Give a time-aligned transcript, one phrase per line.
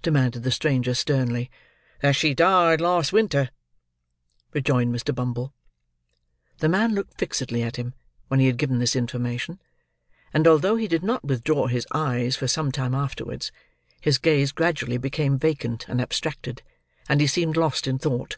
[0.00, 1.50] demanded the stranger, sternly.
[2.00, 3.50] "That she died last winter,"
[4.52, 5.12] rejoined Mr.
[5.12, 5.52] Bumble.
[6.58, 7.92] The man looked fixedly at him
[8.28, 9.60] when he had given this information,
[10.32, 13.50] and although he did not withdraw his eyes for some time afterwards,
[14.00, 16.62] his gaze gradually became vacant and abstracted,
[17.08, 18.36] and he seemed lost in thought.